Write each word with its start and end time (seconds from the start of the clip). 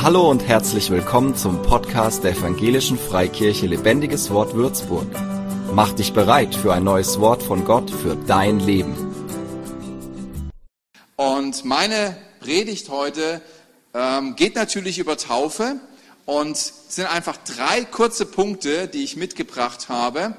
Hallo 0.00 0.30
und 0.30 0.46
herzlich 0.46 0.90
willkommen 0.90 1.34
zum 1.34 1.60
Podcast 1.62 2.22
der 2.22 2.30
Evangelischen 2.30 2.96
Freikirche 2.96 3.66
Lebendiges 3.66 4.30
Wort 4.30 4.54
Würzburg. 4.54 5.08
Mach 5.74 5.92
dich 5.92 6.12
bereit 6.12 6.54
für 6.54 6.72
ein 6.72 6.84
neues 6.84 7.18
Wort 7.18 7.42
von 7.42 7.64
Gott 7.64 7.90
für 7.90 8.14
dein 8.14 8.60
Leben. 8.60 8.94
Und 11.16 11.64
meine 11.64 12.16
Predigt 12.38 12.90
heute 12.90 13.42
ähm, 13.92 14.36
geht 14.36 14.54
natürlich 14.54 15.00
über 15.00 15.16
Taufe 15.16 15.80
und 16.26 16.56
sind 16.56 17.12
einfach 17.12 17.36
drei 17.36 17.84
kurze 17.84 18.24
Punkte, 18.24 18.86
die 18.86 19.02
ich 19.02 19.16
mitgebracht 19.16 19.88
habe, 19.88 20.36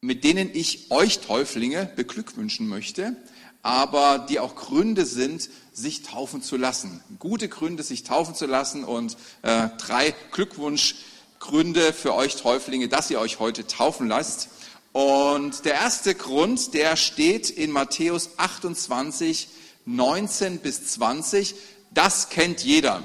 mit 0.00 0.22
denen 0.22 0.48
ich 0.54 0.92
euch 0.92 1.18
Täuflinge 1.18 1.90
beglückwünschen 1.96 2.68
möchte 2.68 3.16
aber 3.62 4.18
die 4.28 4.40
auch 4.40 4.54
Gründe 4.54 5.04
sind, 5.04 5.48
sich 5.72 6.02
taufen 6.02 6.42
zu 6.42 6.56
lassen. 6.56 7.02
Gute 7.18 7.48
Gründe, 7.48 7.82
sich 7.82 8.04
taufen 8.04 8.34
zu 8.34 8.46
lassen 8.46 8.84
und 8.84 9.16
äh, 9.42 9.68
drei 9.78 10.14
Glückwunschgründe 10.32 11.92
für 11.92 12.14
euch 12.14 12.36
Täuflinge, 12.36 12.88
dass 12.88 13.10
ihr 13.10 13.20
euch 13.20 13.38
heute 13.38 13.66
taufen 13.66 14.08
lasst. 14.08 14.48
Und 14.92 15.64
der 15.64 15.74
erste 15.74 16.14
Grund, 16.14 16.74
der 16.74 16.96
steht 16.96 17.50
in 17.50 17.70
Matthäus 17.70 18.30
28, 18.38 19.48
19 19.86 20.58
bis 20.58 20.86
20. 20.88 21.54
Das 21.92 22.30
kennt 22.30 22.64
jeder. 22.64 23.02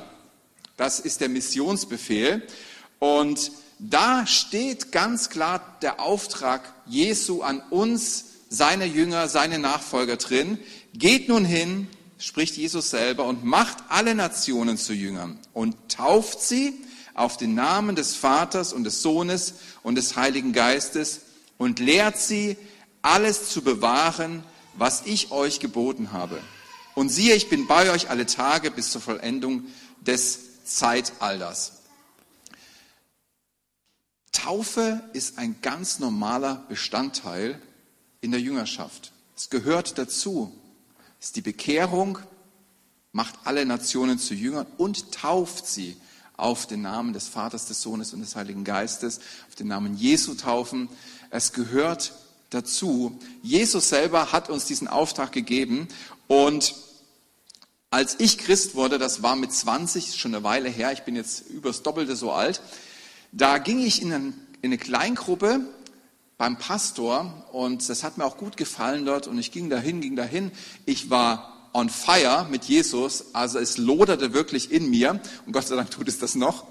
Das 0.78 1.00
ist 1.00 1.22
der 1.22 1.30
Missionsbefehl. 1.30 2.42
Und 3.00 3.52
da 3.80 4.26
steht 4.26 4.92
ganz 4.92 5.30
klar 5.30 5.78
der 5.82 6.00
Auftrag 6.00 6.74
Jesu 6.86 7.42
an 7.42 7.62
uns, 7.70 8.26
seine 8.54 8.86
Jünger, 8.86 9.28
seine 9.30 9.58
Nachfolger 9.58 10.18
drin. 10.18 10.60
Geht 10.94 11.28
nun 11.28 11.44
hin, 11.44 11.88
spricht 12.20 12.56
Jesus 12.56 12.92
selber, 12.92 13.26
und 13.26 13.44
macht 13.44 13.78
alle 13.90 14.14
Nationen 14.14 14.78
zu 14.78 14.94
Jüngern 14.94 15.40
und 15.54 15.76
tauft 15.90 16.40
sie 16.40 16.76
auf 17.16 17.36
den 17.38 17.56
Namen 17.56 17.96
des 17.96 18.16
Vaters 18.16 18.72
und 18.72 18.84
des 18.84 19.02
Sohnes 19.02 19.56
und 19.82 19.96
des 19.96 20.16
Heiligen 20.16 20.54
Geistes 20.54 21.22
und 21.58 21.80
lehrt 21.80 22.18
sie, 22.18 22.56
alles 23.02 23.50
zu 23.50 23.64
bewahren, 23.64 24.44
was 24.76 25.02
ich 25.06 25.32
euch 25.32 25.60
geboten 25.60 26.14
habe. 26.14 26.40
Und 26.96 27.10
siehe, 27.10 27.36
ich 27.36 27.50
bin 27.50 27.68
bei 27.68 27.92
euch 27.92 28.10
alle 28.10 28.28
Tage 28.28 28.72
bis 28.72 28.92
zur 28.92 29.02
Vollendung 29.02 29.66
des 30.00 30.64
Zeitalters. 30.64 31.82
Taufe 34.32 35.04
ist 35.12 35.38
ein 35.38 35.58
ganz 35.62 36.00
normaler 36.00 36.66
Bestandteil 36.70 37.60
in 38.24 38.32
der 38.32 38.40
Jüngerschaft. 38.40 39.12
Es 39.36 39.50
gehört 39.50 39.98
dazu. 39.98 40.52
Ist 41.20 41.36
die 41.36 41.42
Bekehrung, 41.42 42.20
macht 43.12 43.36
alle 43.44 43.66
Nationen 43.66 44.18
zu 44.18 44.34
Jüngern 44.34 44.66
und 44.78 45.12
tauft 45.12 45.68
sie 45.68 45.98
auf 46.38 46.66
den 46.66 46.82
Namen 46.82 47.14
des 47.14 47.28
Vaters, 47.28 47.66
des 47.66 47.82
Sohnes 47.82 48.14
und 48.14 48.22
des 48.22 48.36
Heiligen 48.36 48.64
Geistes, 48.64 49.20
auf 49.50 49.56
den 49.56 49.68
Namen 49.68 49.98
Jesu 49.98 50.36
taufen. 50.36 50.88
Es 51.30 51.52
gehört 51.52 52.14
dazu. 52.50 53.20
Jesus 53.42 53.90
selber 53.90 54.32
hat 54.32 54.50
uns 54.50 54.66
diesen 54.66 54.88
Auftrag 54.88 55.32
gegeben 55.32 55.88
und 56.28 56.76
als 57.90 58.16
ich 58.20 58.38
Christ 58.38 58.74
wurde, 58.74 58.98
das 58.98 59.22
war 59.22 59.36
mit 59.36 59.52
20, 59.52 60.16
schon 60.16 60.34
eine 60.34 60.44
Weile 60.44 60.70
her, 60.70 60.94
ich 60.94 61.04
bin 61.04 61.16
jetzt 61.16 61.48
übers 61.50 61.84
Doppelte 61.84 62.16
so 62.16 62.32
alt, 62.32 62.62
da 63.32 63.58
ging 63.58 63.80
ich 63.80 64.02
in 64.02 64.34
eine 64.64 64.78
Kleingruppe 64.78 65.62
beim 66.44 66.58
Pastor 66.58 67.48
und 67.54 67.88
das 67.88 68.04
hat 68.04 68.18
mir 68.18 68.26
auch 68.26 68.36
gut 68.36 68.58
gefallen 68.58 69.06
dort 69.06 69.28
und 69.28 69.38
ich 69.38 69.54
ging 69.54 69.70
dahin, 69.70 70.02
ging 70.02 70.18
dahin. 70.18 70.52
Ich 70.86 71.10
war 71.10 71.70
on 71.72 71.90
fire 71.90 72.46
mit 72.52 72.66
Jesus, 72.66 73.28
also 73.32 73.60
es 73.60 73.78
loderte 73.78 74.34
wirklich 74.34 74.70
in 74.70 74.90
mir 74.90 75.22
und 75.46 75.54
Gott 75.54 75.68
sei 75.68 75.78
Dank 75.78 75.90
tut 75.90 76.10
es 76.10 76.20
das 76.20 76.36
noch. 76.36 76.66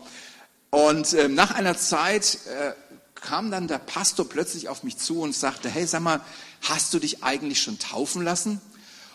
Und 0.68 1.14
äh, 1.14 1.28
nach 1.28 1.52
einer 1.52 1.74
Zeit 1.74 2.40
äh, 2.54 2.72
kam 3.14 3.50
dann 3.50 3.66
der 3.66 3.78
Pastor 3.78 4.28
plötzlich 4.28 4.68
auf 4.68 4.82
mich 4.82 4.98
zu 4.98 5.22
und 5.22 5.34
sagte, 5.34 5.70
hey, 5.70 5.86
sag 5.86 6.02
mal, 6.02 6.20
hast 6.60 6.92
du 6.92 6.98
dich 6.98 7.24
eigentlich 7.24 7.62
schon 7.62 7.78
taufen 7.78 8.22
lassen? 8.22 8.60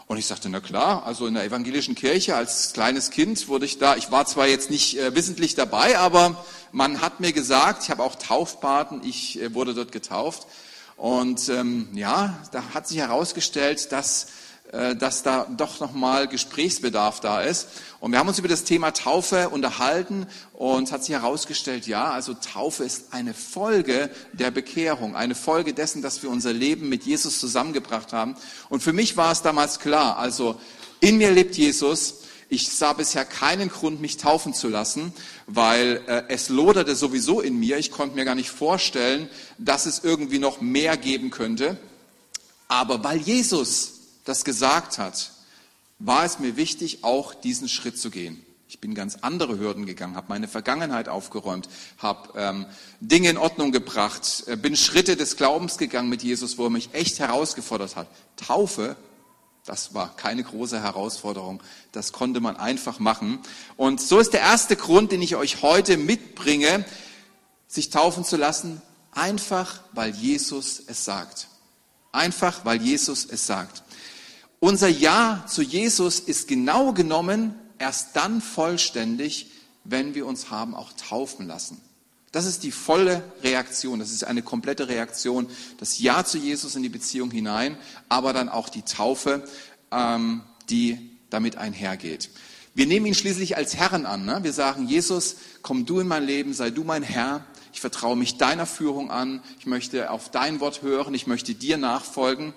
Und 0.08 0.18
ich 0.18 0.26
sagte, 0.26 0.48
na 0.48 0.62
klar, 0.62 1.06
also 1.06 1.28
in 1.28 1.34
der 1.34 1.44
evangelischen 1.44 1.94
Kirche 1.94 2.34
als 2.34 2.72
kleines 2.72 3.10
Kind 3.10 3.50
wurde 3.50 3.66
ich 3.66 3.78
da, 3.78 3.98
ich 3.98 4.10
war 4.10 4.26
zwar 4.26 4.48
jetzt 4.48 4.70
nicht 4.70 4.98
äh, 4.98 5.14
wissentlich 5.16 5.54
dabei, 5.54 5.98
aber 6.00 6.46
man 6.72 7.02
hat 7.02 7.20
mir 7.20 7.34
gesagt, 7.34 7.84
ich 7.84 7.90
habe 7.90 8.04
auch 8.04 8.16
Taufpaten, 8.16 9.02
ich 9.04 9.42
äh, 9.42 9.54
wurde 9.54 9.74
dort 9.74 9.92
getauft. 9.92 10.48
Und 10.96 11.50
ähm, 11.50 11.90
ja, 11.94 12.40
da 12.54 12.64
hat 12.74 12.88
sich 12.88 13.00
herausgestellt, 13.00 13.92
dass 13.92 14.28
dass 14.72 15.24
da 15.24 15.46
doch 15.46 15.80
nochmal 15.80 16.28
Gesprächsbedarf 16.28 17.20
da 17.20 17.42
ist. 17.42 17.68
Und 18.00 18.12
wir 18.12 18.20
haben 18.20 18.28
uns 18.28 18.38
über 18.38 18.48
das 18.48 18.64
Thema 18.64 18.92
Taufe 18.92 19.50
unterhalten 19.50 20.28
und 20.54 20.92
hat 20.92 21.04
sich 21.04 21.16
herausgestellt, 21.16 21.88
ja, 21.88 22.12
also 22.12 22.34
Taufe 22.34 22.84
ist 22.84 23.14
eine 23.14 23.34
Folge 23.34 24.10
der 24.34 24.52
Bekehrung, 24.52 25.16
eine 25.16 25.36
Folge 25.36 25.74
dessen, 25.74 26.02
dass 26.02 26.22
wir 26.22 26.30
unser 26.30 26.54
Leben 26.54 26.90
mit 26.90 27.06
Jesus 27.06 27.40
zusammengebracht 27.40 28.12
haben. 28.14 28.36
Und 28.70 28.84
für 28.84 28.94
mich 28.94 29.18
war 29.18 29.32
es 29.32 29.42
damals 29.42 29.80
klar, 29.80 30.18
also 30.18 30.60
in 31.00 31.18
mir 31.18 31.32
lebt 31.32 31.56
Jesus. 31.56 32.22
Ich 32.50 32.70
sah 32.70 32.94
bisher 32.94 33.26
keinen 33.26 33.70
Grund, 33.70 34.00
mich 34.00 34.18
taufen 34.18 34.54
zu 34.54 34.70
lassen, 34.70 35.14
weil 35.48 36.02
äh, 36.08 36.24
es 36.30 36.48
loderte 36.48 36.96
sowieso 36.96 37.42
in 37.42 37.60
mir. 37.60 37.78
Ich 37.78 37.92
konnte 37.92 38.16
mir 38.16 38.24
gar 38.24 38.36
nicht 38.36 38.50
vorstellen, 38.50 39.30
dass 39.58 39.86
es 39.86 40.00
irgendwie 40.04 40.40
noch 40.40 40.62
mehr 40.62 40.96
geben 40.96 41.30
könnte. 41.30 41.78
Aber 42.70 43.04
weil 43.04 43.18
Jesus 43.18 43.97
das 44.28 44.44
gesagt 44.44 44.98
hat, 44.98 45.32
war 46.00 46.26
es 46.26 46.40
mir 46.40 46.58
wichtig, 46.58 47.04
auch 47.04 47.34
diesen 47.34 47.70
Schritt 47.70 47.98
zu 47.98 48.10
gehen. 48.10 48.44
Ich 48.68 48.82
bin 48.82 48.94
ganz 48.94 49.20
andere 49.22 49.58
Hürden 49.58 49.86
gegangen, 49.86 50.18
habe 50.18 50.28
meine 50.28 50.50
Vergangenheit 50.50 51.08
aufgeräumt, 51.08 51.70
habe 51.98 52.38
ähm, 52.38 52.66
Dinge 53.00 53.30
in 53.30 53.38
Ordnung 53.38 53.72
gebracht, 53.72 54.44
äh, 54.48 54.58
bin 54.58 54.76
Schritte 54.76 55.16
des 55.16 55.38
Glaubens 55.38 55.78
gegangen 55.78 56.10
mit 56.10 56.24
Jesus, 56.24 56.58
wo 56.58 56.66
er 56.66 56.70
mich 56.70 56.94
echt 56.94 57.20
herausgefordert 57.20 57.96
hat. 57.96 58.10
Taufe, 58.36 58.98
das 59.64 59.94
war 59.94 60.14
keine 60.18 60.44
große 60.44 60.84
Herausforderung, 60.84 61.64
das 61.94 62.12
konnte 62.12 62.42
man 62.42 62.58
einfach 62.58 63.00
machen. 63.00 63.40
Und 63.78 64.02
so 64.02 64.20
ist 64.20 64.34
der 64.34 64.42
erste 64.42 64.76
Grund, 64.76 65.14
den 65.14 65.22
ich 65.22 65.38
euch 65.38 65.62
heute 65.62 65.96
mitbringe, 65.96 66.84
sich 67.70 67.90
taufen 67.90 68.26
zu 68.26 68.36
lassen, 68.36 68.82
einfach 69.14 69.80
weil 69.94 70.14
Jesus 70.14 70.84
es 70.86 71.06
sagt. 71.06 71.48
Einfach 72.12 72.66
weil 72.66 72.82
Jesus 72.82 73.26
es 73.26 73.48
sagt. 73.48 73.84
Unser 74.60 74.88
Ja 74.88 75.46
zu 75.48 75.62
Jesus 75.62 76.20
ist 76.20 76.48
genau 76.48 76.94
genommen 76.94 77.54
erst 77.78 78.16
dann 78.16 78.42
vollständig, 78.42 79.52
wenn 79.84 80.16
wir 80.16 80.26
uns 80.26 80.50
haben 80.50 80.74
auch 80.74 80.92
taufen 80.94 81.48
lassen. 81.48 81.80
Das 82.32 82.46
ist 82.46 82.64
die 82.64 82.72
volle 82.72 83.24
Reaktion, 83.44 84.00
das 84.00 84.12
ist 84.12 84.24
eine 84.24 84.42
komplette 84.42 84.90
Reaktion, 84.90 85.48
das 85.80 86.00
Ja 86.00 86.26
zu 86.26 86.38
Jesus 86.38 86.76
in 86.76 86.84
die 86.84 86.90
Beziehung 86.90 87.32
hinein, 87.32 87.78
aber 88.10 88.34
dann 88.34 88.50
auch 88.50 88.70
die 88.70 88.82
Taufe, 88.82 89.48
ähm, 89.92 90.42
die 90.70 91.12
damit 91.30 91.58
einhergeht. 91.58 92.30
Wir 92.74 92.86
nehmen 92.86 93.06
ihn 93.06 93.16
schließlich 93.16 93.58
als 93.58 93.76
Herrn 93.76 94.06
an. 94.06 94.26
Ne? 94.26 94.40
Wir 94.44 94.54
sagen, 94.54 94.88
Jesus, 94.88 95.38
komm 95.62 95.86
du 95.86 96.00
in 96.00 96.08
mein 96.08 96.26
Leben, 96.26 96.54
sei 96.54 96.70
du 96.70 96.84
mein 96.84 97.02
Herr. 97.02 97.46
Ich 97.74 97.82
vertraue 97.82 98.16
mich 98.16 98.38
deiner 98.38 98.68
Führung 98.68 99.10
an. 99.10 99.42
Ich 99.60 99.66
möchte 99.66 100.12
auf 100.12 100.30
dein 100.30 100.60
Wort 100.60 100.84
hören. 100.84 101.14
Ich 101.16 101.26
möchte 101.26 101.56
dir 101.56 101.78
nachfolgen. 101.78 102.54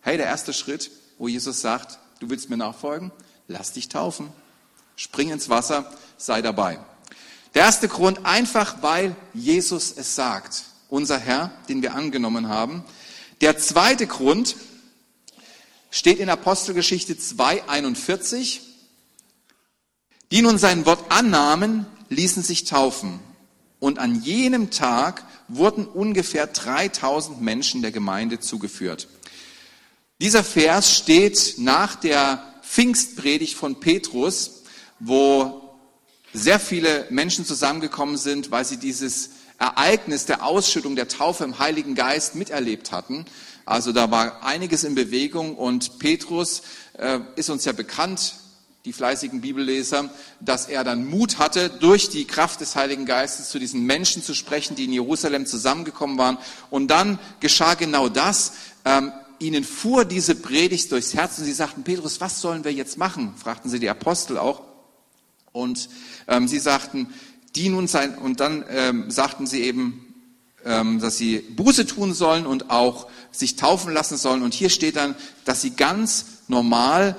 Hey, 0.00 0.16
der 0.16 0.26
erste 0.26 0.54
Schritt, 0.54 0.90
wo 1.20 1.28
Jesus 1.28 1.60
sagt, 1.60 1.98
du 2.18 2.30
willst 2.30 2.48
mir 2.48 2.56
nachfolgen? 2.56 3.12
Lass 3.46 3.72
dich 3.72 3.90
taufen. 3.90 4.30
Spring 4.96 5.30
ins 5.30 5.50
Wasser, 5.50 5.92
sei 6.16 6.40
dabei. 6.40 6.80
Der 7.52 7.64
erste 7.64 7.88
Grund, 7.88 8.24
einfach 8.24 8.80
weil 8.80 9.14
Jesus 9.34 9.92
es 9.94 10.14
sagt. 10.14 10.64
Unser 10.88 11.18
Herr, 11.18 11.52
den 11.68 11.82
wir 11.82 11.94
angenommen 11.94 12.48
haben. 12.48 12.84
Der 13.42 13.58
zweite 13.58 14.06
Grund 14.06 14.56
steht 15.90 16.20
in 16.20 16.30
Apostelgeschichte 16.30 17.12
2,41. 17.12 18.60
Die 20.30 20.40
nun 20.40 20.56
sein 20.56 20.86
Wort 20.86 21.12
annahmen, 21.12 21.84
ließen 22.08 22.42
sich 22.42 22.64
taufen. 22.64 23.20
Und 23.78 23.98
an 23.98 24.22
jenem 24.22 24.70
Tag 24.70 25.26
wurden 25.48 25.86
ungefähr 25.86 26.46
3000 26.46 27.42
Menschen 27.42 27.82
der 27.82 27.92
Gemeinde 27.92 28.40
zugeführt. 28.40 29.06
Dieser 30.20 30.44
Vers 30.44 30.94
steht 30.94 31.54
nach 31.56 31.94
der 31.94 32.44
Pfingstpredigt 32.62 33.56
von 33.56 33.80
Petrus, 33.80 34.64
wo 34.98 35.78
sehr 36.34 36.60
viele 36.60 37.06
Menschen 37.08 37.46
zusammengekommen 37.46 38.18
sind, 38.18 38.50
weil 38.50 38.66
sie 38.66 38.76
dieses 38.76 39.30
Ereignis 39.58 40.26
der 40.26 40.44
Ausschüttung 40.44 40.94
der 40.94 41.08
Taufe 41.08 41.44
im 41.44 41.58
Heiligen 41.58 41.94
Geist 41.94 42.34
miterlebt 42.34 42.92
hatten. 42.92 43.24
Also 43.64 43.92
da 43.92 44.10
war 44.10 44.44
einiges 44.44 44.84
in 44.84 44.94
Bewegung 44.94 45.56
und 45.56 45.98
Petrus 45.98 46.62
äh, 46.98 47.20
ist 47.36 47.48
uns 47.48 47.64
ja 47.64 47.72
bekannt, 47.72 48.34
die 48.84 48.92
fleißigen 48.92 49.40
Bibelleser, 49.40 50.10
dass 50.40 50.66
er 50.66 50.84
dann 50.84 51.06
Mut 51.06 51.38
hatte, 51.38 51.70
durch 51.70 52.10
die 52.10 52.26
Kraft 52.26 52.60
des 52.60 52.76
Heiligen 52.76 53.06
Geistes 53.06 53.48
zu 53.48 53.58
diesen 53.58 53.86
Menschen 53.86 54.22
zu 54.22 54.34
sprechen, 54.34 54.76
die 54.76 54.84
in 54.84 54.92
Jerusalem 54.92 55.46
zusammengekommen 55.46 56.18
waren. 56.18 56.36
Und 56.68 56.88
dann 56.88 57.18
geschah 57.40 57.72
genau 57.72 58.10
das. 58.10 58.52
Ähm, 58.84 59.12
ihnen 59.40 59.64
fuhr 59.64 60.04
diese 60.04 60.34
Predigt 60.36 60.92
durchs 60.92 61.14
Herz 61.14 61.38
und 61.38 61.44
sie 61.44 61.52
sagten, 61.52 61.82
Petrus, 61.82 62.20
was 62.20 62.40
sollen 62.40 62.62
wir 62.62 62.72
jetzt 62.72 62.98
machen? 62.98 63.34
fragten 63.36 63.70
sie 63.70 63.80
die 63.80 63.88
Apostel 63.88 64.38
auch. 64.38 64.62
Und 65.52 65.88
ähm, 66.28 66.46
sie 66.46 66.60
sagten, 66.60 67.12
die 67.56 67.68
nun 67.68 67.88
sein, 67.88 68.16
und 68.16 68.38
dann 68.38 68.64
ähm, 68.68 69.10
sagten 69.10 69.46
sie 69.46 69.62
eben, 69.62 70.14
ähm, 70.64 71.00
dass 71.00 71.16
sie 71.16 71.38
Buße 71.38 71.86
tun 71.86 72.14
sollen 72.14 72.46
und 72.46 72.70
auch 72.70 73.08
sich 73.32 73.56
taufen 73.56 73.92
lassen 73.92 74.16
sollen. 74.16 74.42
Und 74.42 74.54
hier 74.54 74.70
steht 74.70 74.96
dann, 74.96 75.16
dass 75.44 75.62
sie 75.62 75.70
ganz 75.70 76.26
normal 76.46 77.16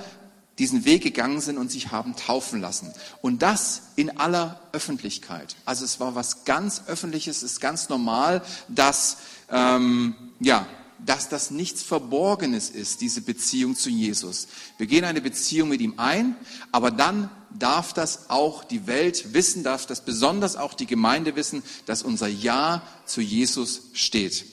diesen 0.60 0.86
Weg 0.86 1.02
gegangen 1.02 1.42
sind 1.42 1.58
und 1.58 1.72
sich 1.72 1.92
haben 1.92 2.16
taufen 2.16 2.62
lassen. 2.62 2.94
Und 3.22 3.42
das 3.42 3.82
in 3.96 4.18
aller 4.20 4.62
Öffentlichkeit. 4.74 5.56
Also 5.66 5.84
es 5.84 6.00
war 6.00 6.14
was 6.14 6.46
ganz 6.46 6.84
Öffentliches, 6.88 7.38
es 7.38 7.54
ist 7.54 7.62
ganz 7.62 7.90
normal, 7.90 8.44
dass, 8.68 9.18
ähm, 9.50 10.14
ja, 10.40 10.68
dass 11.06 11.30
das 11.30 11.52
nichts 11.52 11.82
Verborgenes 11.82 12.70
ist, 12.70 13.02
diese 13.02 13.22
Beziehung 13.22 13.76
zu 13.76 13.90
Jesus. 13.90 14.48
Wir 14.78 14.88
gehen 14.88 15.04
eine 15.04 15.22
Beziehung 15.22 15.70
mit 15.70 15.82
ihm 15.82 15.96
ein, 15.98 16.36
aber 16.72 16.92
dann 16.92 17.30
darf 17.58 17.94
das 17.94 18.30
auch 18.30 18.64
die 18.64 18.88
Welt 18.88 19.34
wissen, 19.34 19.64
darf 19.64 19.86
das 19.86 20.06
besonders 20.06 20.56
auch 20.56 20.74
die 20.74 20.86
Gemeinde 20.86 21.36
wissen, 21.36 21.64
dass 21.86 22.04
unser 22.04 22.28
Ja 22.28 22.84
zu 23.06 23.22
Jesus 23.22 23.90
steht. 23.94 24.46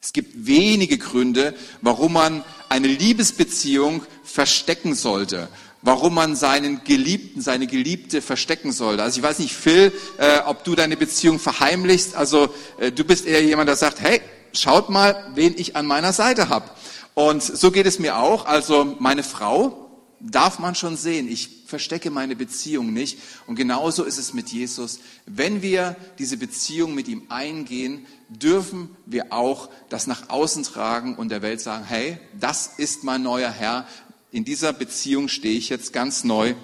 Es 0.00 0.12
gibt 0.12 0.46
wenige 0.46 0.98
Gründe, 0.98 1.54
warum 1.82 2.12
man 2.14 2.44
eine 2.68 2.86
Liebesbeziehung 2.86 4.02
verstecken 4.22 4.94
sollte, 4.94 5.48
warum 5.82 6.14
man 6.14 6.36
seinen 6.36 6.84
Geliebten, 6.84 7.40
seine 7.40 7.66
Geliebte 7.66 8.22
verstecken 8.22 8.72
sollte. 8.72 9.02
Also 9.02 9.18
ich 9.18 9.24
weiß 9.24 9.40
nicht, 9.40 9.54
Phil, 9.54 9.92
äh, 10.18 10.40
ob 10.46 10.64
du 10.64 10.74
deine 10.74 10.96
Beziehung 10.96 11.38
verheimlichst. 11.38 12.14
Also 12.14 12.54
äh, 12.78 12.92
du 12.92 13.04
bist 13.04 13.26
eher 13.26 13.42
jemand, 13.42 13.68
der 13.68 13.76
sagt, 13.76 14.00
hey, 14.00 14.20
schaut 14.58 14.90
mal, 14.90 15.30
wen 15.34 15.54
ich 15.56 15.76
an 15.76 15.86
meiner 15.86 16.12
Seite 16.12 16.48
habe. 16.48 16.70
Und 17.14 17.42
so 17.42 17.70
geht 17.70 17.86
es 17.86 17.98
mir 17.98 18.18
auch. 18.18 18.46
Also 18.46 18.96
meine 18.98 19.22
Frau 19.22 19.86
darf 20.20 20.58
man 20.58 20.74
schon 20.74 20.96
sehen. 20.96 21.28
Ich 21.28 21.64
verstecke 21.66 22.10
meine 22.10 22.36
Beziehung 22.36 22.92
nicht. 22.92 23.18
Und 23.46 23.56
genauso 23.56 24.04
ist 24.04 24.18
es 24.18 24.34
mit 24.34 24.50
Jesus. 24.50 25.00
Wenn 25.26 25.62
wir 25.62 25.96
diese 26.18 26.36
Beziehung 26.36 26.94
mit 26.94 27.08
ihm 27.08 27.24
eingehen, 27.28 28.06
dürfen 28.28 28.96
wir 29.06 29.32
auch 29.32 29.70
das 29.88 30.06
nach 30.06 30.28
außen 30.28 30.62
tragen 30.62 31.16
und 31.16 31.30
der 31.30 31.42
Welt 31.42 31.60
sagen, 31.60 31.84
hey, 31.84 32.18
das 32.38 32.72
ist 32.76 33.04
mein 33.04 33.22
neuer 33.22 33.50
Herr. 33.50 33.86
In 34.30 34.44
dieser 34.44 34.72
Beziehung 34.72 35.28
stehe 35.28 35.56
ich 35.56 35.68
jetzt 35.68 35.92
ganz 35.92 36.24
neu. 36.24 36.54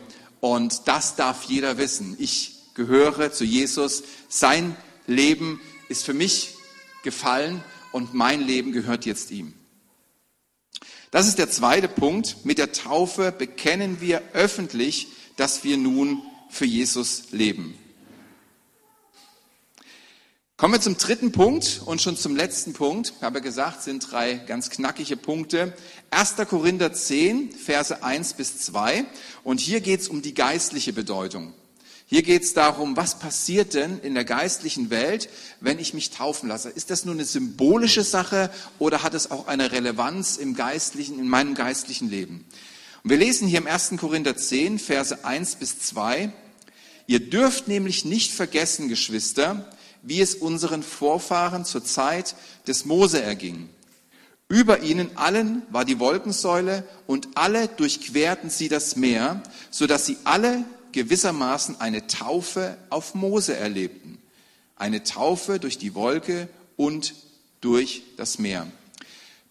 Und 0.40 0.88
das 0.88 1.16
darf 1.16 1.44
jeder 1.44 1.78
wissen. 1.78 2.16
Ich 2.18 2.56
gehöre 2.74 3.32
zu 3.32 3.44
Jesus. 3.44 4.02
Sein 4.28 4.76
Leben 5.06 5.60
ist 5.88 6.04
für 6.04 6.14
mich 6.14 6.54
gefallen 7.02 7.62
und 7.92 8.14
mein 8.14 8.40
Leben 8.40 8.72
gehört 8.72 9.06
jetzt 9.06 9.30
ihm. 9.30 9.54
Das 11.10 11.28
ist 11.28 11.38
der 11.38 11.50
zweite 11.50 11.88
Punkt. 11.88 12.44
Mit 12.44 12.58
der 12.58 12.72
Taufe 12.72 13.32
bekennen 13.32 14.00
wir 14.00 14.22
öffentlich, 14.32 15.08
dass 15.36 15.62
wir 15.62 15.76
nun 15.76 16.22
für 16.48 16.64
Jesus 16.64 17.32
leben. 17.32 17.78
Kommen 20.56 20.74
wir 20.74 20.80
zum 20.80 20.96
dritten 20.96 21.32
Punkt 21.32 21.82
und 21.84 22.00
schon 22.00 22.16
zum 22.16 22.36
letzten 22.36 22.72
Punkt. 22.72 23.14
Ich 23.16 23.22
habe 23.22 23.40
gesagt, 23.40 23.82
sind 23.82 24.10
drei 24.10 24.34
ganz 24.34 24.70
knackige 24.70 25.16
Punkte. 25.16 25.74
1. 26.10 26.36
Korinther 26.48 26.92
10, 26.92 27.50
Verse 27.50 28.02
1 28.02 28.34
bis 28.34 28.60
2. 28.60 29.04
Und 29.42 29.60
hier 29.60 29.80
geht 29.80 30.00
es 30.00 30.08
um 30.08 30.22
die 30.22 30.34
geistliche 30.34 30.92
Bedeutung. 30.92 31.52
Hier 32.12 32.22
geht 32.22 32.42
es 32.42 32.52
darum, 32.52 32.94
was 32.94 33.18
passiert 33.18 33.72
denn 33.72 33.98
in 34.00 34.12
der 34.12 34.26
geistlichen 34.26 34.90
Welt, 34.90 35.30
wenn 35.60 35.78
ich 35.78 35.94
mich 35.94 36.10
taufen 36.10 36.46
lasse? 36.46 36.68
Ist 36.68 36.90
das 36.90 37.06
nur 37.06 37.14
eine 37.14 37.24
symbolische 37.24 38.04
Sache 38.04 38.50
oder 38.78 39.02
hat 39.02 39.14
es 39.14 39.30
auch 39.30 39.46
eine 39.46 39.72
Relevanz 39.72 40.36
im 40.36 40.54
geistlichen, 40.54 41.18
in 41.18 41.26
meinem 41.26 41.54
geistlichen 41.54 42.10
Leben? 42.10 42.44
Und 43.02 43.08
wir 43.08 43.16
lesen 43.16 43.48
hier 43.48 43.60
im 43.60 43.66
1. 43.66 43.94
Korinther 43.98 44.36
10, 44.36 44.78
Verse 44.78 45.24
1 45.24 45.54
bis 45.54 45.78
2. 45.78 46.30
Ihr 47.06 47.30
dürft 47.30 47.66
nämlich 47.66 48.04
nicht 48.04 48.30
vergessen, 48.30 48.90
Geschwister, 48.90 49.72
wie 50.02 50.20
es 50.20 50.34
unseren 50.34 50.82
Vorfahren 50.82 51.64
zur 51.64 51.82
Zeit 51.82 52.34
des 52.66 52.84
Mose 52.84 53.22
erging. 53.22 53.70
Über 54.48 54.82
ihnen 54.82 55.16
allen 55.16 55.62
war 55.70 55.86
die 55.86 55.98
Wolkensäule 55.98 56.86
und 57.06 57.28
alle 57.36 57.68
durchquerten 57.68 58.50
sie 58.50 58.68
das 58.68 58.96
Meer, 58.96 59.42
so 59.70 59.86
dass 59.86 60.04
sie 60.04 60.18
alle 60.24 60.66
gewissermaßen 60.92 61.80
eine 61.80 62.06
Taufe 62.06 62.76
auf 62.90 63.14
Mose 63.14 63.56
erlebten. 63.56 64.18
Eine 64.76 65.02
Taufe 65.02 65.58
durch 65.58 65.78
die 65.78 65.94
Wolke 65.94 66.48
und 66.76 67.14
durch 67.60 68.02
das 68.16 68.38
Meer. 68.38 68.66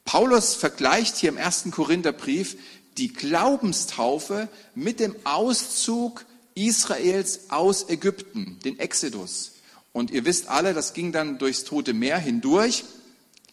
Paulus 0.05 0.55
vergleicht 0.55 1.17
hier 1.17 1.29
im 1.29 1.37
ersten 1.37 1.71
Korintherbrief 1.71 2.57
die 2.97 3.13
Glaubenstaufe 3.13 4.49
mit 4.75 4.99
dem 4.99 5.15
Auszug 5.23 6.25
Israels 6.55 7.49
aus 7.49 7.89
Ägypten, 7.89 8.59
den 8.65 8.79
Exodus. 8.79 9.53
Und 9.93 10.11
ihr 10.11 10.25
wisst 10.25 10.47
alle, 10.47 10.73
das 10.73 10.93
ging 10.93 11.11
dann 11.11 11.37
durchs 11.37 11.63
Tote 11.63 11.93
Meer 11.93 12.17
hindurch. 12.17 12.83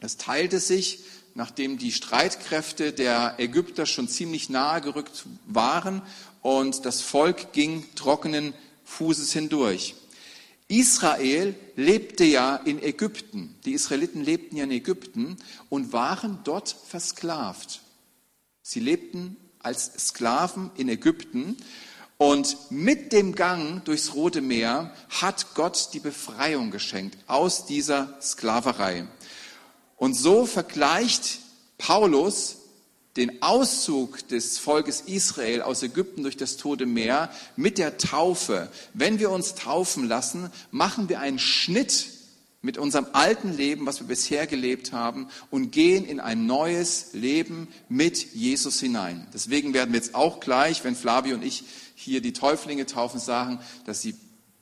Das 0.01 0.17
teilte 0.17 0.61
sich, 0.61 1.01
nachdem 1.35 1.79
die 1.79 1.93
Streitkräfte 1.93 2.93
der 2.93 3.35
Ägypter 3.39 3.87
schon 3.87 4.09
ziemlich 4.09 4.49
nahe 4.49 4.81
gerückt 4.81 5.27
waren 5.47 6.03
und 6.49 6.87
das 6.87 7.03
Volk 7.03 7.53
ging 7.53 7.85
trockenen 7.95 8.55
Fußes 8.85 9.35
hindurch. 9.35 9.95
Israel 10.67 11.55
lebte 11.77 12.25
ja 12.25 12.57
in 12.57 12.83
Ägypten. 12.83 13.55
Die 13.67 13.73
Israeliten 13.73 14.25
lebten 14.25 14.57
ja 14.57 14.65
in 14.65 14.71
Ägypten 14.71 15.37
und 15.69 15.93
waren 15.93 16.39
dort 16.45 16.75
versklavt. 16.87 17.83
Sie 18.63 18.81
lebten 18.81 19.37
als 19.59 19.93
Sklaven 20.09 20.71
in 20.79 20.89
Ägypten 20.89 21.59
und 22.17 22.57
mit 22.71 23.13
dem 23.13 23.35
Gang 23.35 23.85
durchs 23.85 24.15
Rote 24.15 24.41
Meer 24.41 24.95
hat 25.11 25.55
Gott 25.55 25.91
die 25.93 26.01
Befreiung 26.01 26.71
geschenkt 26.71 27.19
aus 27.27 27.67
dieser 27.67 28.17
Sklaverei. 28.23 29.07
Und 29.97 30.15
so 30.15 30.47
vergleicht 30.47 31.41
Paulus 31.77 32.57
den 33.19 33.43
Auszug 33.43 34.27
des 34.29 34.59
Volkes 34.59 35.03
Israel 35.03 35.63
aus 35.63 35.83
Ägypten 35.83 36.23
durch 36.23 36.37
das 36.37 36.57
Tote 36.57 36.87
Meer 36.87 37.31
mit 37.57 37.77
der 37.77 37.99
Taufe. 37.99 38.71
Wenn 38.95 39.19
wir 39.19 39.31
uns 39.31 39.55
taufen 39.55 40.07
lassen, 40.07 40.51
machen 40.71 41.09
wir 41.09 41.21
einen 41.21 41.39
Schnitt 41.39 42.07
mit 42.63 42.79
unserem 42.79 43.07
alten 43.13 43.57
Leben, 43.57 43.87
was 43.87 44.01
wir 44.01 44.07
bisher 44.07 44.47
gelebt 44.47 44.93
haben, 44.93 45.29
und 45.51 45.71
gehen 45.71 46.05
in 46.05 46.21
ein 46.21 46.47
neues 46.47 47.13
Leben 47.13 47.69
mit 47.89 48.35
Jesus 48.35 48.81
hinein. 48.81 49.27
Deswegen 49.33 49.75
werden 49.75 49.93
wir 49.93 50.01
jetzt 50.01 50.15
auch 50.15 50.41
gleich, 50.41 50.83
wenn 50.85 50.97
Flavio 50.97 51.35
und 51.35 51.45
ich 51.45 51.65
hier 51.95 52.21
die 52.21 52.33
Täuflinge 52.33 52.87
taufen, 52.87 53.21
sagen, 53.21 53.61
dass 53.85 54.03
sie 54.03 54.15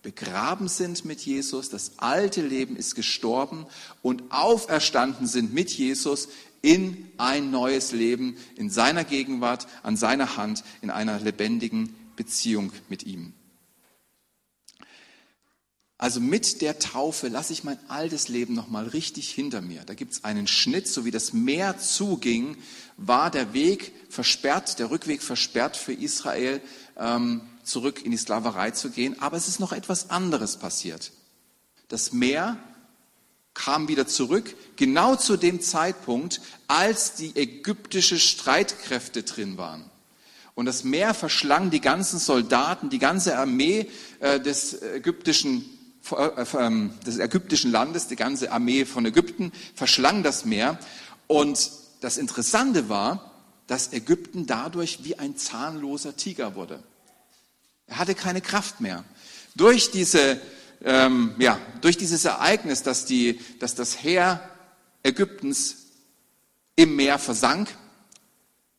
begraben 0.06 0.68
sind 0.68 1.04
mit 1.04 1.22
Jesus, 1.22 1.68
das 1.68 1.98
alte 1.98 2.40
Leben 2.40 2.76
ist 2.76 2.94
gestorben 2.94 3.66
und 4.02 4.22
auferstanden 4.30 5.26
sind 5.26 5.52
mit 5.52 5.68
Jesus 5.72 6.28
in 6.62 7.08
ein 7.18 7.50
neues 7.50 7.90
Leben, 7.90 8.36
in 8.54 8.70
seiner 8.70 9.02
Gegenwart, 9.02 9.66
an 9.82 9.96
seiner 9.96 10.36
Hand, 10.36 10.62
in 10.80 10.90
einer 10.90 11.18
lebendigen 11.18 11.92
Beziehung 12.14 12.70
mit 12.88 13.02
ihm. 13.02 13.32
Also 15.98 16.20
mit 16.20 16.62
der 16.62 16.78
Taufe 16.78 17.26
lasse 17.26 17.52
ich 17.52 17.64
mein 17.64 17.78
altes 17.88 18.28
Leben 18.28 18.54
nochmal 18.54 18.86
richtig 18.86 19.30
hinter 19.30 19.60
mir. 19.60 19.82
Da 19.86 19.94
gibt 19.94 20.12
es 20.12 20.22
einen 20.22 20.46
Schnitt, 20.46 20.86
so 20.86 21.04
wie 21.04 21.10
das 21.10 21.32
Meer 21.32 21.78
zuging, 21.78 22.56
war 22.96 23.32
der 23.32 23.54
Weg 23.54 23.92
versperrt, 24.08 24.78
der 24.78 24.92
Rückweg 24.92 25.20
versperrt 25.20 25.76
für 25.76 25.94
Israel, 25.94 26.60
ähm, 26.96 27.40
zurück 27.66 28.04
in 28.04 28.10
die 28.10 28.16
Sklaverei 28.16 28.70
zu 28.70 28.90
gehen. 28.90 29.20
Aber 29.20 29.36
es 29.36 29.48
ist 29.48 29.60
noch 29.60 29.72
etwas 29.72 30.10
anderes 30.10 30.56
passiert. 30.56 31.12
Das 31.88 32.12
Meer 32.12 32.56
kam 33.54 33.88
wieder 33.88 34.06
zurück, 34.06 34.54
genau 34.76 35.16
zu 35.16 35.36
dem 35.36 35.60
Zeitpunkt, 35.60 36.40
als 36.68 37.14
die 37.14 37.34
ägyptische 37.36 38.18
Streitkräfte 38.18 39.22
drin 39.22 39.56
waren. 39.56 39.90
Und 40.54 40.66
das 40.66 40.84
Meer 40.84 41.14
verschlang 41.14 41.70
die 41.70 41.80
ganzen 41.80 42.18
Soldaten, 42.18 42.90
die 42.90 42.98
ganze 42.98 43.38
Armee 43.38 43.90
äh, 44.20 44.40
des 44.40 44.80
ägyptischen 44.82 45.64
äh, 46.12 46.44
ähm, 46.58 46.92
des 47.04 47.18
ägyptischen 47.18 47.72
Landes, 47.72 48.06
die 48.06 48.16
ganze 48.16 48.52
Armee 48.52 48.84
von 48.84 49.04
Ägypten 49.06 49.52
verschlang 49.74 50.22
das 50.22 50.44
Meer. 50.44 50.78
Und 51.26 51.70
das 52.00 52.16
Interessante 52.18 52.88
war, 52.88 53.32
dass 53.66 53.92
Ägypten 53.92 54.46
dadurch 54.46 55.00
wie 55.02 55.18
ein 55.18 55.36
zahnloser 55.36 56.16
Tiger 56.16 56.54
wurde. 56.54 56.82
Er 57.86 57.98
hatte 57.98 58.14
keine 58.14 58.40
Kraft 58.40 58.80
mehr. 58.80 59.04
Durch 59.54 59.90
diese 59.90 60.40
ähm, 60.84 61.34
ja, 61.38 61.58
durch 61.80 61.96
dieses 61.96 62.24
Ereignis, 62.24 62.82
dass, 62.82 63.04
die, 63.04 63.40
dass 63.58 63.74
das 63.74 64.02
Heer 64.02 64.40
Ägyptens 65.02 65.86
im 66.74 66.96
Meer 66.96 67.18
versank, 67.18 67.76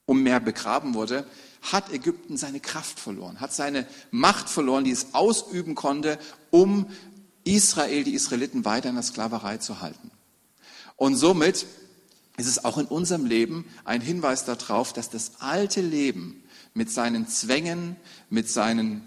um 0.05 0.23
Meer 0.23 0.39
begraben 0.39 0.93
wurde, 0.93 1.25
hat 1.61 1.91
Ägypten 1.91 2.37
seine 2.37 2.59
Kraft 2.59 2.99
verloren, 2.99 3.39
hat 3.39 3.53
seine 3.53 3.87
Macht 4.11 4.49
verloren, 4.49 4.83
die 4.83 4.91
es 4.91 5.13
ausüben 5.13 5.75
konnte, 5.75 6.19
um 6.51 6.89
Israel, 7.43 8.03
die 8.03 8.13
Israeliten 8.13 8.63
weiter 8.63 8.89
in 8.89 8.95
der 8.95 9.03
Sklaverei 9.03 9.57
zu 9.57 9.81
halten. 9.81 10.11
Und 10.95 11.15
somit 11.15 11.65
ist 12.37 12.47
es 12.47 12.63
auch 12.63 12.77
in 12.77 12.85
unserem 12.85 13.25
Leben 13.25 13.65
ein 13.83 14.01
Hinweis 14.01 14.45
darauf, 14.45 14.93
dass 14.93 15.09
das 15.09 15.33
alte 15.39 15.81
Leben 15.81 16.43
mit 16.77 16.91
seinen 16.91 17.27
Zwängen, 17.27 17.95
mit 18.29 18.49
seinen 18.49 19.01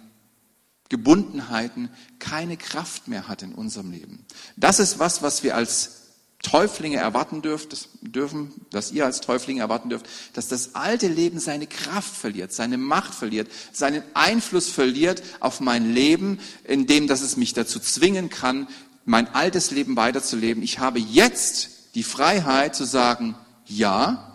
Gebundenheiten 0.89 1.89
keine 2.19 2.57
Kraft 2.57 3.07
mehr 3.07 3.29
hat 3.29 3.43
in 3.43 3.55
unserem 3.55 3.93
Leben. 3.93 4.27
Das 4.57 4.81
ist 4.81 4.99
was, 4.99 5.23
was 5.23 5.45
wir 5.45 5.55
als 5.55 5.99
Täuflinge 6.43 6.97
erwarten 6.97 7.43
dürft, 7.43 7.89
dürfen, 8.00 8.53
dass 8.71 8.91
ihr 8.91 9.05
als 9.05 9.21
Täuflinge 9.21 9.61
erwarten 9.61 9.89
dürft, 9.89 10.07
dass 10.33 10.49
das 10.49 10.75
alte 10.75 11.07
Leben 11.07 11.39
seine 11.39 11.69
Kraft 11.69 12.17
verliert, 12.17 12.53
seine 12.53 12.77
Macht 12.77 13.15
verliert, 13.15 13.49
seinen 13.73 14.03
Einfluss 14.15 14.69
verliert 14.69 15.23
auf 15.39 15.61
mein 15.61 15.95
Leben, 15.95 16.41
indem 16.65 17.07
dass 17.07 17.21
es 17.21 17.37
mich 17.37 17.53
dazu 17.53 17.79
zwingen 17.79 18.31
kann, 18.31 18.67
mein 19.05 19.33
altes 19.33 19.71
Leben 19.71 19.97
weiterzuleben. 19.97 20.62
Ich 20.62 20.81
habe 20.81 20.99
jetzt 20.99 21.95
die 21.95 22.03
Freiheit 22.03 22.75
zu 22.75 22.85
sagen, 22.85 23.37
ja 23.67 24.30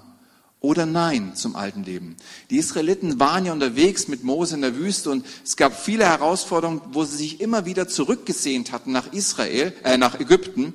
oder 0.66 0.88
nein 0.88 1.36
zum 1.36 1.56
alten 1.56 1.84
Leben. 1.84 2.16
Die 2.50 2.58
Israeliten 2.58 3.20
waren 3.20 3.46
ja 3.46 3.54
unterwegs 3.54 4.08
mit 4.08 4.24
Mose 4.24 4.56
in 4.56 4.62
der 4.62 4.76
Wüste 4.76 5.12
und 5.12 5.24
es 5.44 5.56
gab 5.56 5.80
viele 5.80 6.06
Herausforderungen, 6.06 6.82
wo 6.92 7.06
sie 7.06 7.18
sich 7.18 7.40
immer 7.40 7.66
wieder 7.66 7.88
zurückgesehnt 7.88 8.72
hatten 8.72 8.92
nach 8.92 9.14
Israel, 9.14 9.74
äh, 9.84 9.98
nach 9.98 10.20
Ägypten 10.20 10.74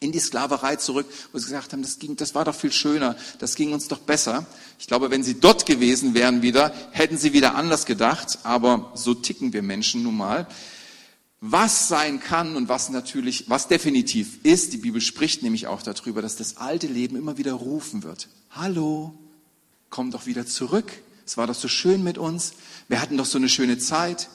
in 0.00 0.10
die 0.10 0.18
Sklaverei 0.18 0.76
zurück, 0.76 1.06
wo 1.32 1.38
sie 1.38 1.46
gesagt 1.46 1.72
haben, 1.72 1.82
das, 1.82 2.00
ging, 2.00 2.16
das 2.16 2.34
war 2.34 2.44
doch 2.44 2.56
viel 2.56 2.72
schöner, 2.72 3.16
das 3.38 3.54
ging 3.54 3.72
uns 3.72 3.86
doch 3.86 4.00
besser. 4.00 4.46
Ich 4.80 4.88
glaube, 4.88 5.10
wenn 5.12 5.22
sie 5.22 5.38
dort 5.38 5.64
gewesen 5.64 6.14
wären 6.14 6.42
wieder, 6.42 6.74
hätten 6.90 7.16
sie 7.16 7.32
wieder 7.32 7.54
anders 7.54 7.86
gedacht, 7.86 8.40
aber 8.42 8.90
so 8.94 9.14
ticken 9.14 9.52
wir 9.52 9.62
Menschen 9.62 10.02
nun 10.02 10.16
mal. 10.16 10.48
Was 11.40 11.88
sein 11.88 12.20
kann 12.20 12.56
und 12.56 12.68
was 12.68 12.88
natürlich, 12.88 13.48
was 13.48 13.68
definitiv 13.68 14.44
ist, 14.44 14.72
die 14.72 14.78
Bibel 14.78 15.00
spricht 15.00 15.42
nämlich 15.42 15.66
auch 15.66 15.82
darüber, 15.82 16.20
dass 16.20 16.36
das 16.36 16.56
alte 16.56 16.86
Leben 16.86 17.16
immer 17.16 17.38
wieder 17.38 17.52
rufen 17.52 18.02
wird. 18.02 18.28
Hallo, 18.56 19.12
komm 19.90 20.12
doch 20.12 20.26
wieder 20.26 20.46
zurück. 20.46 20.92
Es 21.26 21.36
war 21.36 21.48
doch 21.48 21.56
so 21.56 21.66
schön 21.66 22.04
mit 22.04 22.18
uns. 22.18 22.52
Wir 22.86 23.00
hatten 23.00 23.16
doch 23.16 23.26
so 23.26 23.36
eine 23.36 23.48
schöne 23.48 23.78
Zeit. 23.78 24.28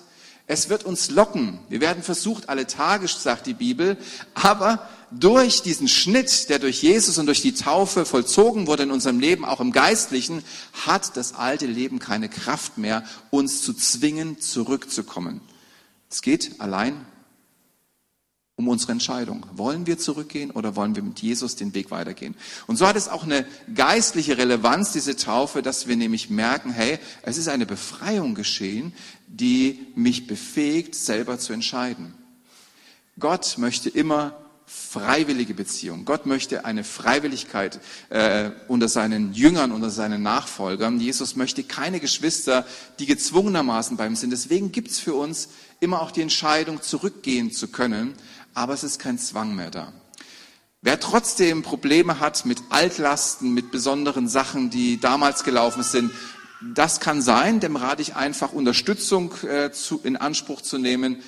Es 0.46 0.68
wird 0.68 0.84
uns 0.84 1.10
locken. 1.10 1.60
Wir 1.70 1.80
werden 1.80 2.04
versucht, 2.04 2.50
alle 2.50 2.68
Tage, 2.68 3.08
sagt 3.08 3.48
die 3.48 3.54
Bibel, 3.54 3.98
aber 4.34 4.90
durch 5.10 5.62
diesen 5.62 5.88
Schnitt, 5.88 6.50
der 6.50 6.60
durch 6.60 6.84
Jesus 6.84 7.18
und 7.18 7.28
durch 7.28 7.42
die 7.42 7.54
Taufe 7.54 8.04
vollzogen 8.04 8.68
wurde 8.68 8.84
in 8.84 8.92
unserem 8.92 9.22
Leben, 9.22 9.46
auch 9.46 9.62
im 9.62 9.72
Geistlichen, 9.72 10.44
hat 10.86 11.16
das 11.16 11.36
alte 11.36 11.66
Leben 11.66 12.00
keine 12.00 12.28
Kraft 12.28 12.78
mehr, 12.78 13.06
uns 13.30 13.62
zu 13.62 13.74
zwingen, 13.74 14.42
zurückzukommen. 14.42 15.40
Es 16.10 16.22
geht 16.22 16.60
allein 16.60 17.06
um 18.60 18.68
unsere 18.68 18.92
Entscheidung. 18.92 19.46
Wollen 19.54 19.88
wir 19.88 19.98
zurückgehen 19.98 20.52
oder 20.52 20.76
wollen 20.76 20.94
wir 20.94 21.02
mit 21.02 21.22
Jesus 21.22 21.56
den 21.56 21.74
Weg 21.74 21.92
weitergehen? 21.92 22.36
Und 22.68 22.76
so 22.76 22.86
hat 22.86 22.98
es 22.98 23.08
auch 23.08 23.24
eine 23.24 23.46
geistliche 23.74 24.38
Relevanz, 24.38 24.92
diese 24.92 25.16
Taufe, 25.16 25.62
dass 25.62 25.88
wir 25.88 25.96
nämlich 25.96 26.30
merken, 26.30 26.70
hey, 26.70 27.00
es 27.22 27.38
ist 27.38 27.48
eine 27.48 27.66
Befreiung 27.66 28.36
geschehen, 28.36 28.92
die 29.28 29.88
mich 29.96 30.28
befähigt, 30.28 30.94
selber 30.94 31.40
zu 31.40 31.54
entscheiden. 31.54 32.14
Gott 33.18 33.58
möchte 33.58 33.88
immer 33.88 34.36
freiwillige 34.70 35.56
Beziehung. 35.56 36.06
Gott 36.06 36.28
möchte 36.28 36.64
eine 36.64 36.84
Freiwilligkeit 36.84 37.80
äh, 38.10 38.52
unter 38.68 38.88
seinen 38.88 39.34
Jüngern, 39.34 39.72
unter 39.72 39.90
seinen 39.90 40.22
Nachfolgern. 40.22 41.00
Jesus 41.00 41.36
möchte 41.36 41.64
keine 41.64 42.00
Geschwister, 42.00 42.68
die 43.00 43.08
gezwungenermaßen 43.08 43.98
bei 43.98 44.06
ihm 44.06 44.16
sind. 44.16 44.30
Deswegen 44.30 44.72
gibt's 44.72 45.00
für 45.00 45.16
uns 45.16 45.50
immer 45.80 46.02
auch 46.02 46.12
die 46.12 46.22
Entscheidung, 46.22 46.84
zurückgehen 46.84 47.52
zu 47.52 47.70
können, 47.70 48.14
aber 48.54 48.74
es 48.74 48.84
ist 48.84 49.00
kein 49.00 49.18
Zwang 49.18 49.56
mehr 49.56 49.72
da. 49.72 49.94
Wer 50.82 51.00
trotzdem 51.00 51.62
Probleme 51.62 52.20
hat 52.20 52.46
mit 52.46 52.60
Altlasten, 52.70 53.54
mit 53.54 53.72
besonderen 53.72 54.28
Sachen, 54.30 54.70
die 54.70 55.00
damals 55.00 55.44
gelaufen 55.44 55.84
sind, 55.84 56.12
das 56.62 57.00
kann 57.00 57.22
sein, 57.22 57.60
dem 57.60 57.76
rate 57.76 58.02
ich 58.02 58.16
einfach 58.16 58.54
Unterstützung 58.54 59.34
äh, 59.44 59.72
zu, 59.72 60.00
in 60.04 60.18
Anspruch 60.18 60.62
zu 60.62 60.78
nehmen. 60.78 61.22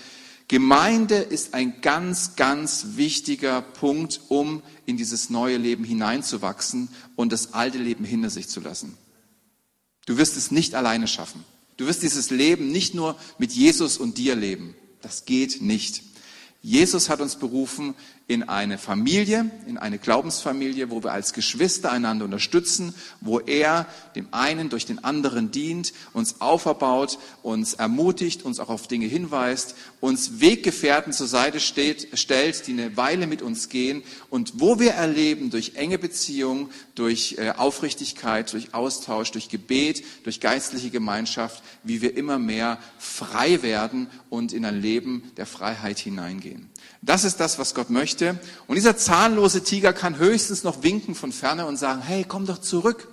Gemeinde 0.47 1.15
ist 1.15 1.53
ein 1.53 1.79
ganz, 1.81 2.35
ganz 2.35 2.87
wichtiger 2.95 3.61
Punkt, 3.61 4.19
um 4.27 4.61
in 4.85 4.97
dieses 4.97 5.29
neue 5.29 5.55
Leben 5.55 5.85
hineinzuwachsen 5.85 6.89
und 7.15 7.31
das 7.31 7.53
alte 7.53 7.77
Leben 7.77 8.03
hinter 8.03 8.29
sich 8.29 8.49
zu 8.49 8.59
lassen. 8.59 8.97
Du 10.05 10.17
wirst 10.17 10.35
es 10.35 10.51
nicht 10.51 10.75
alleine 10.75 11.07
schaffen. 11.07 11.45
Du 11.77 11.87
wirst 11.87 12.03
dieses 12.03 12.29
Leben 12.29 12.69
nicht 12.69 12.93
nur 12.93 13.15
mit 13.37 13.53
Jesus 13.53 13.97
und 13.97 14.17
dir 14.17 14.35
leben. 14.35 14.75
Das 15.01 15.25
geht 15.25 15.61
nicht. 15.61 16.03
Jesus 16.61 17.09
hat 17.09 17.21
uns 17.21 17.35
berufen 17.35 17.95
in 18.31 18.43
eine 18.43 18.77
Familie, 18.77 19.51
in 19.67 19.77
eine 19.77 19.97
Glaubensfamilie, 19.97 20.89
wo 20.89 21.03
wir 21.03 21.11
als 21.11 21.33
Geschwister 21.33 21.91
einander 21.91 22.23
unterstützen, 22.23 22.95
wo 23.19 23.41
er 23.41 23.87
dem 24.15 24.29
einen 24.31 24.69
durch 24.69 24.85
den 24.85 25.03
anderen 25.03 25.51
dient, 25.51 25.91
uns 26.13 26.39
auferbaut, 26.39 27.19
uns 27.43 27.73
ermutigt, 27.73 28.43
uns 28.43 28.61
auch 28.61 28.69
auf 28.69 28.87
Dinge 28.87 29.07
hinweist, 29.07 29.75
uns 29.99 30.39
Weggefährten 30.39 31.11
zur 31.11 31.27
Seite 31.27 31.59
steht, 31.59 32.17
stellt, 32.17 32.67
die 32.67 32.71
eine 32.71 32.95
Weile 32.95 33.27
mit 33.27 33.41
uns 33.41 33.67
gehen 33.67 34.01
und 34.29 34.61
wo 34.61 34.79
wir 34.79 34.91
erleben 34.91 35.49
durch 35.49 35.73
enge 35.75 35.97
Beziehungen, 35.97 36.69
durch 36.95 37.35
äh, 37.37 37.49
Aufrichtigkeit, 37.57 38.53
durch 38.53 38.73
Austausch, 38.73 39.31
durch 39.31 39.49
Gebet, 39.49 40.05
durch 40.23 40.39
geistliche 40.39 40.89
Gemeinschaft, 40.89 41.61
wie 41.83 42.01
wir 42.01 42.15
immer 42.15 42.39
mehr 42.39 42.77
frei 42.97 43.61
werden 43.61 44.07
und 44.29 44.53
in 44.53 44.63
ein 44.63 44.81
Leben 44.81 45.33
der 45.35 45.45
Freiheit 45.45 45.99
hineingehen. 45.99 46.70
Das 47.01 47.23
ist 47.23 47.39
das, 47.39 47.57
was 47.57 47.73
Gott 47.73 47.89
möchte. 47.89 48.39
Und 48.67 48.75
dieser 48.75 48.97
zahnlose 48.97 49.63
Tiger 49.63 49.93
kann 49.93 50.17
höchstens 50.17 50.63
noch 50.63 50.83
winken 50.83 51.15
von 51.15 51.31
ferne 51.31 51.65
und 51.65 51.77
sagen, 51.77 52.01
hey, 52.01 52.25
komm 52.27 52.45
doch 52.45 52.59
zurück. 52.59 53.07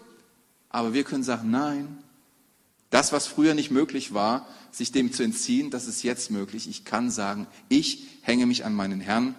Aber 0.68 0.92
wir 0.92 1.04
können 1.04 1.24
sagen, 1.24 1.50
nein. 1.50 1.98
Das, 2.90 3.12
was 3.12 3.26
früher 3.26 3.54
nicht 3.54 3.70
möglich 3.70 4.14
war, 4.14 4.46
sich 4.70 4.92
dem 4.92 5.12
zu 5.12 5.22
entziehen, 5.22 5.70
das 5.70 5.86
ist 5.86 6.02
jetzt 6.02 6.30
möglich. 6.30 6.68
Ich 6.68 6.84
kann 6.84 7.10
sagen, 7.10 7.46
ich 7.68 8.06
hänge 8.22 8.46
mich 8.46 8.64
an 8.64 8.74
meinen 8.74 9.00
Herrn. 9.00 9.34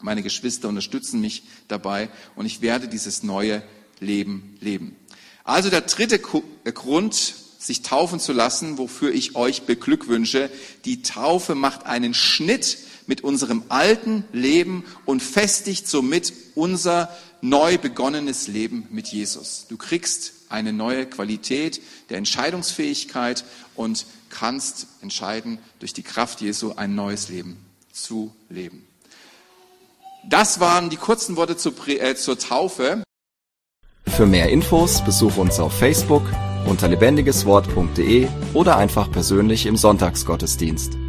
Meine 0.00 0.22
Geschwister 0.22 0.68
unterstützen 0.68 1.20
mich 1.20 1.44
dabei 1.68 2.10
und 2.34 2.46
ich 2.46 2.60
werde 2.60 2.88
dieses 2.88 3.22
neue 3.22 3.62
Leben 4.00 4.56
leben. 4.60 4.96
Also 5.44 5.70
der 5.70 5.82
dritte 5.82 6.20
äh, 6.64 6.72
Grund, 6.72 7.34
sich 7.58 7.82
taufen 7.82 8.18
zu 8.18 8.32
lassen, 8.32 8.78
wofür 8.78 9.12
ich 9.12 9.36
euch 9.36 9.62
beglückwünsche. 9.62 10.50
Die 10.84 11.02
Taufe 11.02 11.54
macht 11.54 11.86
einen 11.86 12.14
Schnitt 12.14 12.78
mit 13.06 13.22
unserem 13.22 13.64
alten 13.68 14.24
Leben 14.32 14.84
und 15.04 15.22
festigt 15.22 15.88
somit 15.88 16.32
unser 16.54 17.08
neu 17.40 17.78
begonnenes 17.78 18.48
Leben 18.48 18.86
mit 18.90 19.08
Jesus. 19.08 19.66
Du 19.68 19.76
kriegst 19.76 20.32
eine 20.48 20.72
neue 20.72 21.06
Qualität 21.06 21.80
der 22.10 22.18
Entscheidungsfähigkeit 22.18 23.44
und 23.74 24.06
kannst 24.30 24.86
entscheiden, 25.00 25.58
durch 25.80 25.92
die 25.92 26.02
Kraft 26.02 26.40
Jesu 26.40 26.72
ein 26.76 26.94
neues 26.94 27.28
Leben 27.28 27.56
zu 27.92 28.34
leben. 28.48 28.86
Das 30.28 30.60
waren 30.60 30.88
die 30.88 30.96
kurzen 30.96 31.36
Worte 31.36 31.56
zur, 31.56 31.74
äh, 31.88 32.14
zur 32.14 32.38
Taufe. 32.38 33.02
Für 34.06 34.26
mehr 34.26 34.50
Infos 34.50 35.04
besuche 35.04 35.40
uns 35.40 35.58
auf 35.58 35.76
Facebook 35.76 36.22
unter 36.66 36.88
lebendigeswort.de 36.88 38.28
oder 38.54 38.76
einfach 38.76 39.10
persönlich 39.10 39.66
im 39.66 39.76
Sonntagsgottesdienst. 39.76 41.01